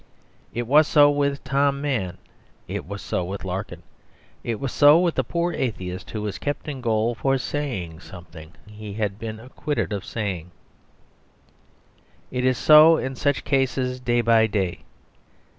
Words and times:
It 0.51 0.65
was 0.65 0.87
so 0.87 1.11
with 1.11 1.43
Tom 1.43 1.79
Mann; 1.79 2.17
it 2.67 2.87
was 2.87 3.03
so 3.03 3.23
with 3.23 3.43
Larkin; 3.45 3.83
it 4.43 4.59
was 4.59 4.71
so 4.71 4.97
with 4.99 5.13
the 5.13 5.23
poor 5.23 5.53
atheist 5.53 6.09
who 6.09 6.23
was 6.23 6.39
kept 6.39 6.67
in 6.67 6.81
gaol 6.81 7.13
for 7.13 7.37
saying 7.37 7.99
something 7.99 8.53
he 8.65 8.93
had 8.93 9.19
been 9.19 9.39
acquitted 9.39 9.93
of 9.93 10.03
saying: 10.03 10.49
it 12.31 12.43
is 12.43 12.57
so 12.57 12.97
in 12.97 13.15
such 13.15 13.43
cases 13.43 13.99
day 13.99 14.21
by 14.21 14.47
day. 14.47 14.79